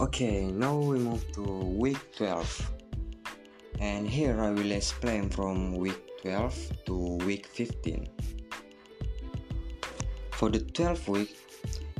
[0.00, 1.44] Okay, now we move to
[1.76, 2.72] week 12.
[3.80, 8.08] And here I will explain from week 12 to week 15.
[10.30, 11.36] For the 12th week,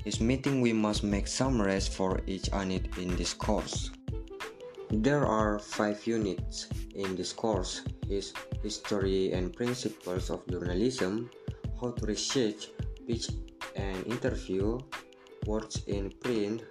[0.07, 3.91] is meeting we must make summaries for each unit in this course.
[4.89, 8.33] There are 5 units in this course is
[8.63, 11.29] history and principles of journalism,
[11.79, 12.73] how to research,
[13.07, 13.29] pitch
[13.77, 14.81] and interview,
[15.45, 16.65] words in print,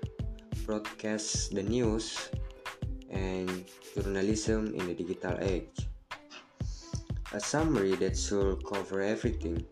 [0.69, 2.29] broadcast the news,
[3.09, 3.49] and
[3.97, 5.89] journalism in the digital age.
[7.33, 9.65] A summary that should cover everything.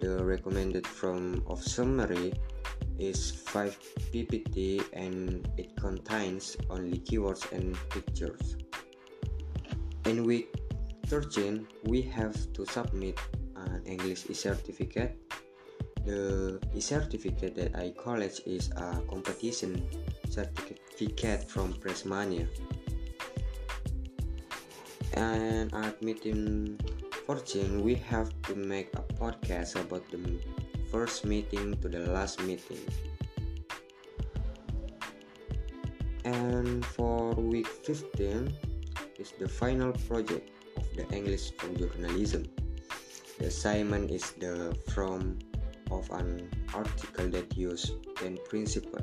[0.00, 2.32] The recommended form of summary
[2.98, 3.76] is 5
[4.08, 8.56] ppt and it contains only keywords and pictures.
[10.06, 10.48] In week
[11.12, 13.20] 13, we have to submit
[13.54, 15.25] an English e-certificate
[16.06, 19.82] the e-certificate that I collect is a competition
[20.30, 22.46] certificate from Pressmania.
[25.14, 26.78] And at meeting
[27.26, 30.38] 14, we have to make a podcast about the
[30.92, 32.78] first meeting to the last meeting.
[36.24, 38.54] And for week 15
[39.18, 42.46] is the final project of the English for journalism.
[43.38, 45.38] The assignment is the from
[45.96, 49.00] of an article that use 10 principle